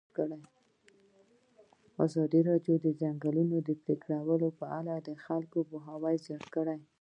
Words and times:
ازادي 2.05 2.41
راډیو 2.49 2.75
د 2.79 2.81
د 2.85 2.87
ځنګلونو 3.01 3.55
پرېکول 3.85 4.41
په 4.59 4.65
اړه 4.79 4.93
د 4.99 5.09
خلکو 5.25 5.57
پوهاوی 5.69 6.15
زیات 6.25 6.45
کړی. 6.55 6.79